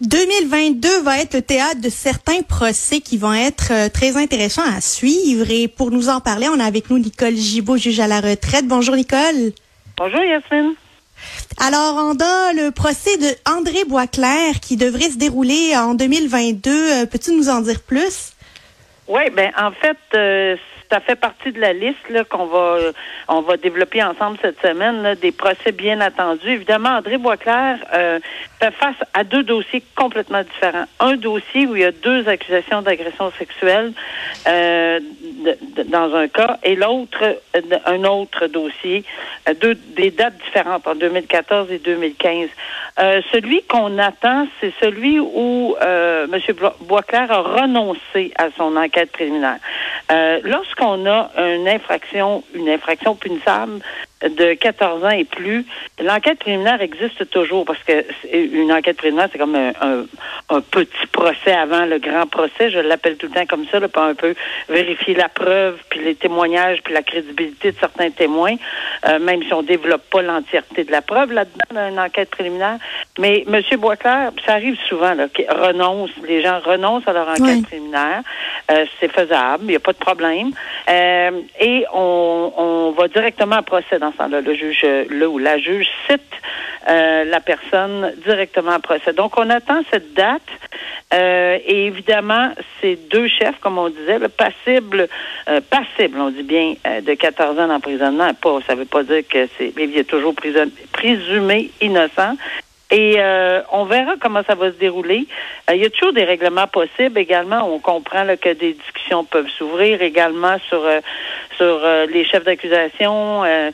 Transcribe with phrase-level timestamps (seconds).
[0.00, 4.80] 2022 va être le théâtre de certains procès qui vont être euh, très intéressants à
[4.80, 5.50] suivre.
[5.50, 8.66] Et pour nous en parler, on a avec nous Nicole Gibault, juge à la retraite.
[8.66, 9.52] Bonjour Nicole.
[9.96, 10.74] Bonjour, Yasmine.
[11.58, 16.70] Alors, on a le procès de André Boisclair qui devrait se dérouler en 2022.
[16.70, 18.32] Euh, Peux-tu nous en dire plus?
[19.08, 20.56] Oui, ben en fait, euh,
[20.90, 22.92] ça fait partie de la liste là, qu'on va euh,
[23.28, 26.48] on va développer ensemble cette semaine, là, des procès bien attendus.
[26.48, 28.20] Évidemment, André Boisclair euh,
[28.60, 30.86] fait face à deux dossiers complètement différents.
[31.00, 33.92] Un dossier où il y a deux accusations d'agression sexuelle
[34.46, 35.00] euh,
[35.88, 39.04] dans un cas, et l'autre, euh, un autre dossier,
[39.48, 42.48] euh, deux des dates différentes en 2014 et 2015.
[42.98, 46.40] Euh, celui qu'on attend, c'est celui où euh, M.
[46.80, 49.58] Boisclair a renoncé à son enquête préliminaire.
[50.12, 53.80] Euh, Lorsqu'on a une infraction, une infraction punissable
[54.22, 55.66] de 14 ans et plus,
[56.02, 60.06] l'enquête préliminaire existe toujours parce que une enquête préliminaire, c'est comme un, un-
[60.48, 62.70] un petit procès avant le grand procès.
[62.70, 64.34] Je l'appelle tout le temps comme ça, là, pour un peu
[64.70, 68.54] vérifier la preuve, puis les témoignages, puis la crédibilité de certains témoins,
[69.06, 72.78] euh, même si on développe pas l'entièreté de la preuve là-dedans, dans une enquête préliminaire.
[73.18, 73.60] Mais M.
[73.78, 77.62] Boisclair, ça arrive souvent, là, qu'ils renoncent, les gens renoncent à leur enquête Oui.
[77.62, 78.22] préliminaire.
[78.68, 80.50] Euh, c'est faisable, il n'y a pas de problème.
[80.88, 84.40] Euh, et on, on va directement à procès dans ce temps-là.
[84.40, 86.20] Le juge, là où la juge cite
[86.88, 89.12] euh, la personne directement à procès.
[89.12, 90.42] Donc, on attend cette date.
[91.14, 92.50] Euh, et évidemment,
[92.80, 95.06] ces deux chefs, comme on disait, le passible,
[95.48, 98.34] euh, passible, on dit bien, euh, de 14 ans d'emprisonnement.
[98.34, 102.36] Pas, ça veut pas dire que c'est, il est toujours prison- présumé innocent.
[102.90, 105.26] Et euh, on verra comment ça va se dérouler.
[105.68, 107.68] Euh, il y a toujours des règlements possibles également.
[107.68, 111.00] On comprend là, que des discussions peuvent s'ouvrir également sur euh,
[111.56, 113.42] sur euh, les chefs d'accusation.
[113.44, 113.70] Euh,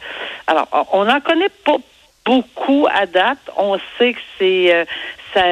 [0.46, 1.76] alors, on n'en connaît pas
[2.24, 3.38] beaucoup à date.
[3.58, 4.86] On sait que c'est
[5.34, 5.42] ça,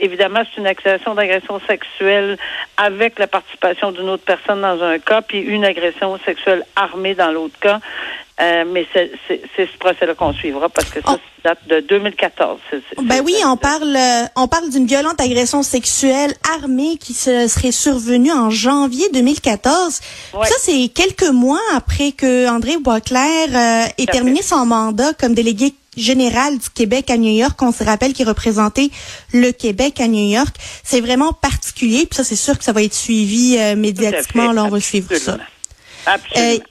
[0.00, 2.36] évidemment, c'est une accusation d'agression sexuelle
[2.76, 7.30] avec la participation d'une autre personne dans un cas, puis une agression sexuelle armée dans
[7.30, 7.80] l'autre cas.
[8.40, 9.10] Euh, mais c'est
[9.58, 11.18] ce procès-là qu'on suivra parce que ça, Oh.
[11.44, 12.58] date de 2014.
[12.70, 17.12] C'est- c'est- Ben oui, on parle, euh, on parle d'une violente agression sexuelle armée qui
[17.12, 20.00] se serait survenue en janvier 2014.
[20.32, 20.46] Ouais.
[20.46, 24.48] Ça, c'est quelques mois après que André Boisclair euh, ait terminé fait.
[24.48, 27.60] son mandat comme délégué général du Québec à New York.
[27.60, 28.90] On se rappelle qu'il représentait
[29.34, 30.54] le Québec à New York.
[30.84, 32.06] C'est vraiment particulier.
[32.06, 34.52] Puis ça, c'est sûr que ça va être suivi euh, médiatiquement.
[34.52, 35.36] Là, on va suivre ça.
[36.06, 36.64] absolument.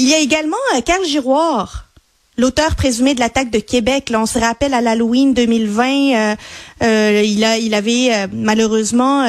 [0.00, 1.84] Il y a également euh, Carl Giroir,
[2.38, 4.10] l'auteur présumé de l'attaque de Québec.
[4.16, 6.36] On se rappelle à l'Halloween 2020, euh,
[6.82, 9.26] euh, il a, il avait malheureusement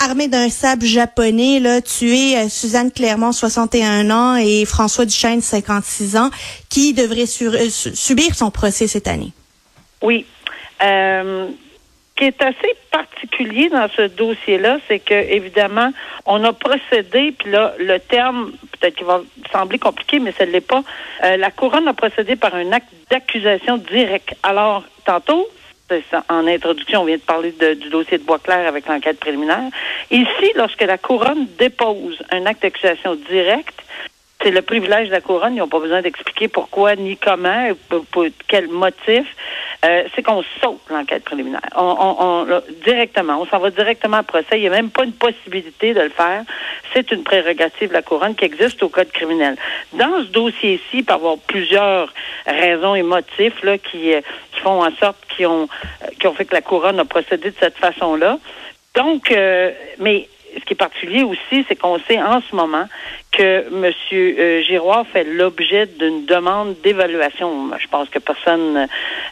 [0.00, 6.30] armé d'un sable japonais tué Suzanne Clermont, 61 ans, et François Duchesne, 56 ans,
[6.68, 9.32] qui devrait sur- su- subir son procès cette année.
[10.02, 10.26] Oui.
[12.16, 15.90] Qui est assez particulier dans ce dossier-là, c'est que évidemment,
[16.26, 19.20] on a procédé, puis là, le terme, peut-être qu'il va
[19.52, 20.84] sembler compliqué, mais ce ne l'est pas.
[21.24, 24.36] Euh, la couronne a procédé par un acte d'accusation direct.
[24.44, 25.48] Alors, tantôt,
[26.28, 29.70] en introduction, on vient de parler du dossier de Boisclair avec l'enquête préliminaire.
[30.10, 33.74] Ici, lorsque la couronne dépose un acte d'accusation direct,
[34.44, 35.54] c'est le privilège de la couronne.
[35.56, 39.24] Ils n'ont pas besoin d'expliquer pourquoi ni comment, pour, pour quel motif.
[39.84, 41.60] Euh, c'est qu'on saute l'enquête préliminaire.
[41.76, 44.52] On, on, on- directement, on s'en va directement à procès.
[44.52, 46.42] Il n'y a même pas une possibilité de le faire.
[46.92, 49.56] C'est une prérogative de la couronne qui existe au code criminel.
[49.94, 52.12] Dans ce dossier-ci, y avoir plusieurs
[52.46, 54.20] raisons et motifs là, qui, euh,
[54.52, 55.68] qui font en sorte qu'ils ont,
[56.02, 58.38] euh, qui ont fait que la couronne a procédé de cette façon-là.
[58.94, 60.28] Donc, euh, mais
[60.58, 62.86] ce qui est particulier aussi, c'est qu'on sait en ce moment
[63.32, 63.92] que M.
[64.12, 67.70] Euh, Giroir fait l'objet d'une demande d'évaluation.
[67.78, 68.86] Je pense que personne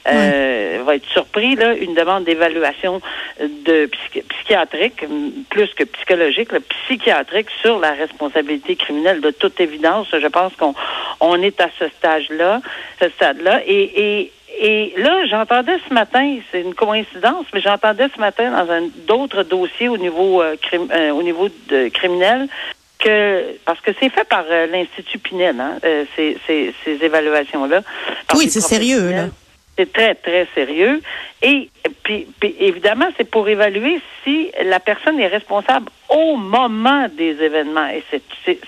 [0.08, 3.00] euh, va être surpris, là, une demande d'évaluation
[3.41, 5.05] de psychi- psychiatrique,
[5.50, 9.20] plus que psychologique, là, psychiatrique sur la responsabilité criminelle.
[9.20, 10.75] De toute évidence, je pense qu'on
[11.20, 12.61] on est à ce stage-là,
[13.00, 18.20] ce stade-là, et, et et là, j'entendais ce matin, c'est une coïncidence, mais j'entendais ce
[18.20, 22.49] matin dans un d'autres dossiers au niveau euh, crim- euh, au niveau de criminel
[22.99, 27.82] que parce que c'est fait par euh, l'Institut Pinel, hein, euh, ces, ces, ces évaluations-là.
[28.37, 29.26] Oui, c'est sérieux, là.
[29.77, 31.01] C'est très, très sérieux.
[31.41, 31.71] Et
[32.03, 37.89] puis, puis évidemment, c'est pour évaluer si la personne est responsable au moment des événements.
[37.89, 38.05] Et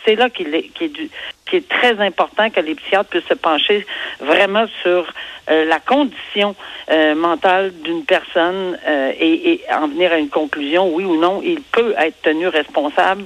[0.05, 1.11] c'est là qu'il est, qui est, du,
[1.47, 3.87] qui est très important que les psychiatres puissent se pencher
[4.21, 5.13] vraiment sur
[5.51, 6.57] euh, la condition
[6.91, 11.43] euh, mentale d'une personne euh, et, et, en venir à une conclusion, oui ou non,
[11.45, 13.25] il peut être tenu responsable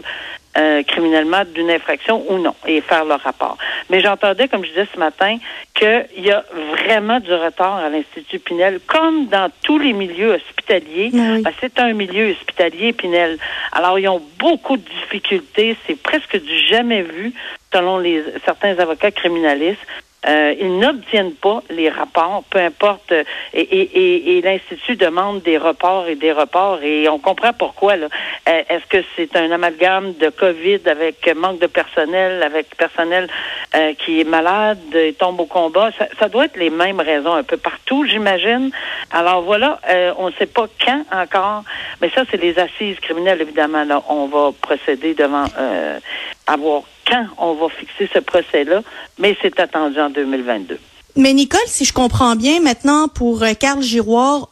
[0.58, 3.56] euh, criminellement d'une infraction ou non et faire le rapport.
[3.90, 5.38] Mais j'entendais, comme je disais ce matin,
[5.74, 11.10] qu'il y a vraiment du retard à l'Institut Pinel, comme dans tous les milieux hospitaliers.
[11.12, 11.42] Oui.
[11.42, 13.38] Ben, c'est un milieu hospitalier, Pinel.
[13.72, 15.76] Alors, ils ont beaucoup de difficultés.
[15.86, 17.32] C'est presque du jamais vu,
[17.72, 19.86] selon les certains avocats criminalistes.
[20.26, 23.12] Euh, ils n'obtiennent pas les rapports, peu importe.
[23.12, 27.96] Et, et, et, et l'Institut demande des reports et des reports, et on comprend pourquoi.
[27.96, 28.08] Là.
[28.48, 33.28] Euh, Est-ce que c'est un amalgame de COVID avec manque de personnel, avec personnel
[33.76, 35.90] euh, qui est malade et tombe au combat?
[35.96, 38.70] Ça, ça, doit être les mêmes raisons un peu partout, j'imagine.
[39.12, 41.62] Alors voilà, euh, on ne sait pas quand encore,
[42.00, 43.84] mais ça, c'est les assises criminelles, évidemment.
[43.84, 45.98] Là, on va procéder devant euh,
[46.46, 48.82] avoir quand on va fixer ce procès-là,
[49.18, 50.78] mais c'est attendu en 2022.
[51.16, 54.50] Mais Nicole, si je comprends bien, maintenant pour euh, Carl Giroir,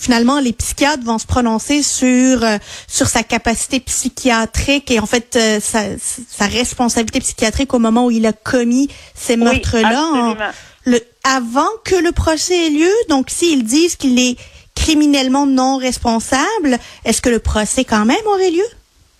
[0.00, 2.56] finalement les psychiatres vont se prononcer sur euh,
[2.86, 8.10] sur sa capacité psychiatrique et en fait euh, sa, sa, responsabilité psychiatrique au moment où
[8.10, 10.52] il a commis ces meurtres-là.
[10.86, 14.38] Oui, avant que le procès ait lieu, donc s'ils disent qu'il est
[14.74, 18.64] criminellement non responsable, est-ce que le procès quand même aurait lieu?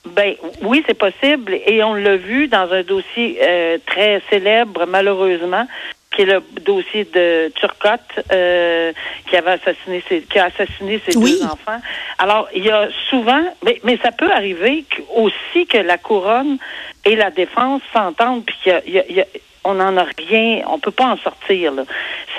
[0.07, 5.67] Ben oui, c'est possible et on l'a vu dans un dossier euh, très célèbre, malheureusement,
[6.11, 8.01] qui est le dossier de Turcotte,
[8.33, 8.93] euh,
[9.29, 11.39] qui avait assassiné ses, qui a assassiné ses oui.
[11.39, 11.81] deux enfants.
[12.19, 16.57] Alors il y a souvent, mais, mais ça peut arriver aussi que la couronne
[17.05, 19.27] et la défense s'entendent puis qu'il y a, il y a
[19.65, 21.73] on n'en a rien, on peut pas en sortir.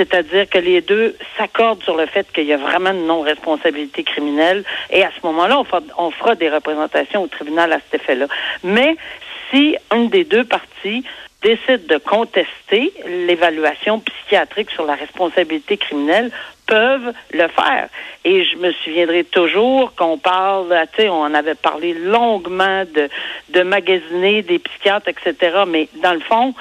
[0.02, 4.64] C'est-à-dire que les deux s'accordent sur le fait qu'il y a vraiment une non-responsabilité criminelle
[4.90, 5.62] et à ce moment-là,
[5.98, 8.26] on fera, des représentations au tribunal à cet effet-là.
[8.64, 8.98] Mais
[9.52, 11.04] si une des deux parties
[11.44, 16.32] décide de contester l'évaluation psychiatrique sur la responsabilité criminelle,
[16.72, 17.90] peuvent le faire.
[18.24, 23.10] Et je me souviendrai toujours qu'on parle, tu sais, on avait parlé longuement de,
[23.50, 25.64] de magasiner des psychiatres, etc.
[25.68, 26.54] Mais dans le fond,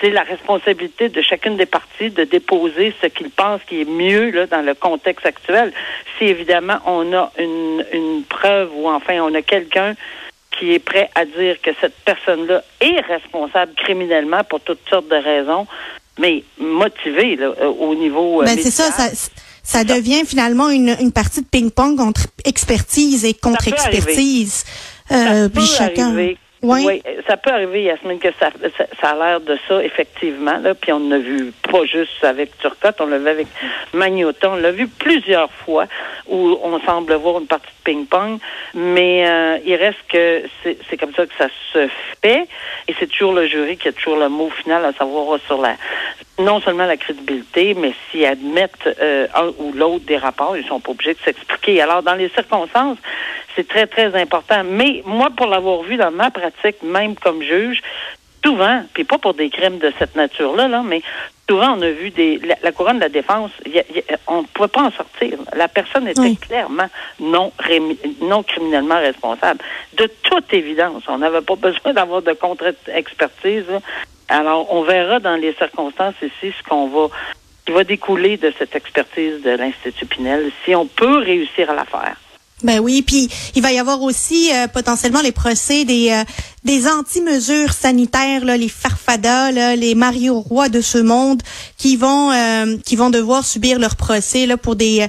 [0.00, 4.30] c'est la responsabilité de chacune des parties de déposer ce qu'ils pensent qui est mieux
[4.30, 5.74] là, dans le contexte actuel.
[6.16, 9.94] Si évidemment on a une, une preuve ou enfin on a quelqu'un
[10.58, 15.16] qui est prêt à dire que cette personne-là est responsable criminellement pour toutes sortes de
[15.16, 15.66] raisons,
[16.18, 18.42] mais motivée là, au niveau.
[18.42, 19.10] Ben c'est ça, ça,
[19.68, 24.64] ça devient finalement une, une partie de ping-pong entre expertise et contre-expertise.
[25.12, 26.14] Euh, puis chacun.
[26.14, 26.38] Arriver.
[26.62, 26.84] Oui.
[26.86, 27.02] oui.
[27.26, 28.48] ça peut arriver, Yasmine, que ça,
[28.78, 30.56] ça, ça a l'air de ça, effectivement.
[30.56, 33.46] Là, puis on l'a vu pas juste avec Turcotte, on l'a vu avec
[33.92, 35.86] Magnoton, on l'a vu plusieurs fois
[36.28, 38.38] où on semble voir une partie de ping-pong,
[38.74, 41.88] mais euh, il reste que c'est comme ça que ça se
[42.22, 42.46] fait,
[42.86, 45.76] et c'est toujours le jury qui a toujours le mot final à savoir sur la
[46.38, 50.80] non seulement la crédibilité, mais s'ils admettent euh, un ou l'autre des rapports, ils sont
[50.80, 51.80] pas obligés de s'expliquer.
[51.80, 52.98] Alors, dans les circonstances,
[53.56, 54.62] c'est très, très important.
[54.64, 57.82] Mais moi, pour l'avoir vu dans ma pratique, même comme juge,
[58.44, 61.02] souvent, puis pas pour des crimes de cette nature-là, là, mais
[61.48, 64.18] souvent on a vu des la, la couronne de la défense, y a, y a,
[64.26, 65.38] on ne pouvait pas en sortir.
[65.56, 66.36] La personne était oui.
[66.36, 66.88] clairement
[67.20, 67.52] non
[68.22, 69.60] non criminellement responsable.
[69.96, 73.64] De toute évidence, on n'avait pas besoin d'avoir de contre-expertise.
[74.28, 77.08] Alors, on verra dans les circonstances ici ce qu'on va
[77.64, 81.84] qui va découler de cette expertise de l'Institut Pinel, si on peut réussir à la
[81.84, 82.16] faire.
[82.64, 86.24] Ben oui, puis il va y avoir aussi euh, potentiellement les procès des euh,
[86.64, 91.40] des anti-mesures sanitaires, là, les farfadas, là, les Mario Roy de ce monde,
[91.76, 95.06] qui vont euh, qui vont devoir subir leur procès là pour des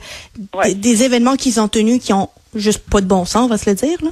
[0.54, 0.76] ouais.
[0.76, 3.58] des, des, événements qu'ils ont tenus qui ont juste pas de bon sens, on va
[3.58, 4.12] se le dire là.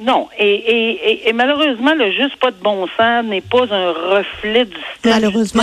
[0.00, 4.64] Non, et, et, et, malheureusement, le juste pas de bon sens n'est pas un reflet
[4.64, 5.14] du système.
[5.20, 5.62] Malheureusement.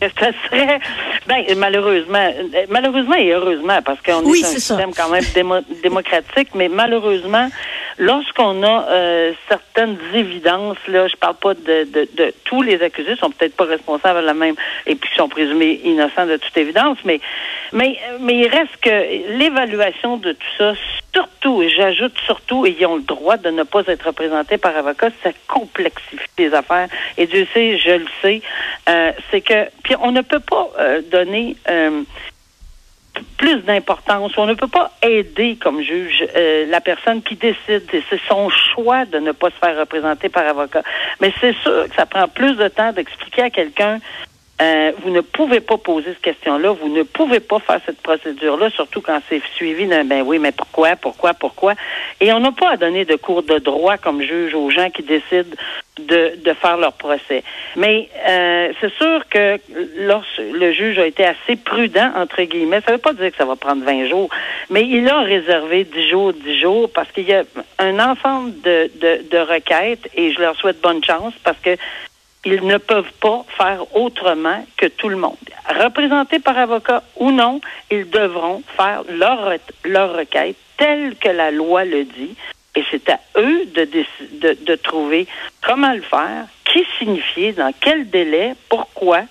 [0.00, 0.80] Parce que ça serait,
[1.26, 2.30] ben, malheureusement,
[2.70, 6.70] malheureusement et heureusement, parce qu'on oui, est un est système quand même démo, démocratique, mais
[6.70, 7.48] malheureusement,
[7.98, 13.16] lorsqu'on a euh, certaines évidences, là, je parle pas de, de, de tous les accusés
[13.16, 14.54] sont peut-être pas responsables de la même,
[14.86, 17.20] et puis sont présumés innocents de toute évidence, mais,
[17.72, 20.74] mais, mais il reste que l'évaluation de tout ça,
[21.12, 24.76] surtout, et j'ajoute surtout, et ils ont le droit de ne pas être représentés par
[24.76, 26.88] avocat, ça complexifie les affaires.
[27.16, 28.42] Et Dieu sait, je le sais,
[28.88, 32.02] euh, c'est que, puis on ne peut pas euh, donner euh,
[33.44, 34.32] plus d'importance.
[34.38, 37.82] On ne peut pas aider comme juge euh, la personne qui décide.
[37.90, 40.82] C'est son choix de ne pas se faire représenter par avocat.
[41.20, 43.98] Mais c'est sûr que ça prend plus de temps d'expliquer à quelqu'un
[44.62, 48.70] Euh, vous ne pouvez pas poser cette question-là, vous ne pouvez pas faire cette procédure-là,
[48.70, 51.74] surtout quand c'est suivi d'un ben oui, mais pourquoi, pourquoi, pourquoi?
[52.20, 55.02] Et on n'a pas à donner de cours de droit comme juge aux gens qui
[55.02, 55.56] décident
[55.98, 57.42] de, de faire leur procès.
[57.74, 59.58] Mais euh, c'est sûr que
[60.06, 63.36] lorsque le juge a été assez prudent, entre guillemets, ça ne veut pas dire que
[63.36, 64.30] ça va prendre 20 jours,
[64.70, 67.42] mais il a réservé 10 jours, 10 jours, parce qu'il y a
[67.80, 71.76] un ensemble de, de, de requêtes, et je leur souhaite bonne chance, parce que
[72.44, 75.36] ils ne peuvent pas faire autrement que tout le monde.
[75.68, 77.60] Représentés par avocat ou non,
[77.90, 82.34] ils devront faire leur, leur requête telle que la loi le dit.
[82.76, 85.28] Et c'est à eux de, de, trouver
[85.62, 89.22] comment le faire, qui signifier, dans quel délai, pourquoi.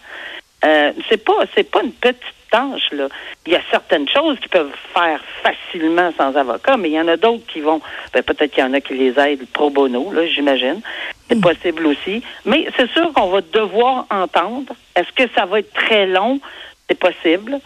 [0.64, 3.08] Euh, c'est pas c'est pas une petite tâche là.
[3.48, 7.08] Il y a certaines choses qui peuvent faire facilement sans avocat, mais il y en
[7.08, 7.82] a d'autres qui vont.
[8.14, 10.82] Ben, peut-être qu'il y en a qui les aident pro bono, là, j'imagine.
[11.28, 12.22] C'est possible aussi.
[12.46, 14.74] Mais c'est sûr qu'on va devoir entendre.
[14.96, 16.40] Est-ce que ça va être très long?
[16.88, 17.60] C'est possible.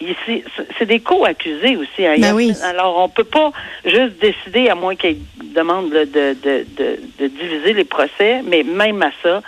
[0.00, 0.42] Ici,
[0.76, 2.04] c'est des co-accusés aussi.
[2.04, 2.16] Hein.
[2.18, 2.52] Ben oui.
[2.64, 3.52] Alors, on peut pas
[3.84, 5.18] juste décider, à moins qu'ils
[5.54, 9.40] demandent de, de, de, de, diviser les procès, mais même à ça,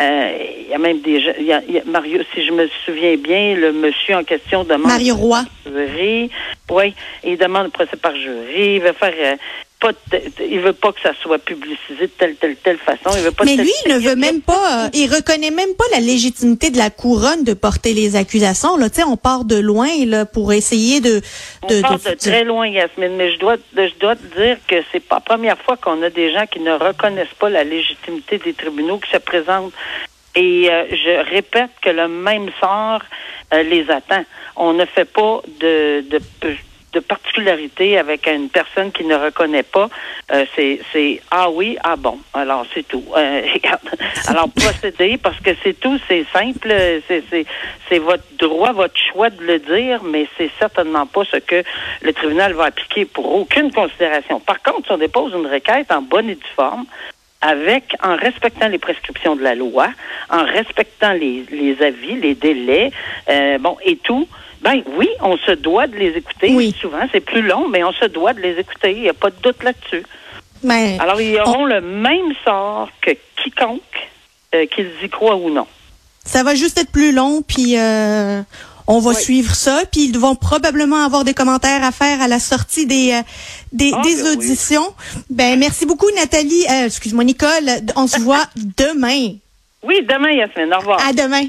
[0.00, 2.52] euh, il y a même des il y a, il y a Mario, si je
[2.52, 5.44] me souviens bien, le monsieur en question demande Mario Roy.
[5.66, 6.30] Jury.
[6.70, 8.76] Oui, il demande le procès par jury.
[8.76, 9.36] Il veut faire euh,
[9.80, 9.92] pas
[10.40, 13.16] il veut pas que ça soit publicisé de telle telle telle façon.
[13.16, 15.84] Il veut pas Mais lui, il ne veut même pas, euh, il reconnaît même pas
[15.92, 18.76] la légitimité de la couronne de porter les accusations.
[18.76, 21.22] Là, tu sais, on part de loin là pour essayer de.
[21.62, 24.58] On de, part de- de très loin, Yasmine, mais je dois, je dois te dire
[24.68, 27.64] que c'est pas la première fois qu'on a des gens qui ne reconnaissent pas la
[27.64, 29.72] légitimité des tribunaux qui se présentent.
[30.36, 33.00] Et euh, je répète que le même sort
[33.52, 34.24] euh, les attend.
[34.56, 36.20] On ne fait pas de, de,
[36.92, 39.88] de particularité avec une personne qui ne reconnaît pas.
[40.32, 42.18] Euh, c'est, ah oui, ah bon.
[42.34, 43.04] Alors c'est tout.
[43.16, 43.42] Euh.
[44.26, 46.74] Alors procédez parce que c'est tout, c'est simple.
[47.08, 51.62] C'est, votre droit, votre choix de le dire, mais c'est certainement pas ce que
[52.02, 54.40] le tribunal va appliquer pour aucune considération.
[54.40, 56.86] Par contre, si on dépose une requête en bonne et due forme,
[57.40, 59.88] avec, en respectant les prescriptions de la loi,
[60.28, 62.90] en respectant les, les avis, les délais,
[63.28, 64.28] euh, bon, et tout,
[64.62, 66.52] ben oui, on se doit de les écouter.
[66.54, 66.74] Oui.
[66.80, 68.92] Souvent, c'est plus long, mais on se doit de les écouter.
[68.92, 70.04] Il n'y a pas de doute là-dessus.
[70.62, 73.10] Mais- Alors, ils auront le même sort que
[73.42, 73.80] quiconque,
[74.54, 75.66] euh, qu'ils y croient ou non.
[76.24, 78.42] Ça va juste être plus long, puis euh,
[78.86, 79.16] on va Oui.
[79.16, 83.12] suivre ça, puis ils vont probablement avoir des commentaires à faire à la sortie des
[83.12, 83.22] euh,
[83.72, 84.36] des, Ah, des ben oui.
[84.36, 84.94] auditions.
[85.30, 88.44] Ben merci beaucoup Nathalie, euh, excuse-moi Nicole, on se voit
[88.76, 89.30] demain.
[89.82, 90.74] Oui, demain, Yasmine.
[90.74, 91.00] Au revoir.
[91.08, 91.38] À demain.